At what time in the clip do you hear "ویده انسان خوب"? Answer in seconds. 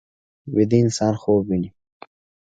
0.55-1.41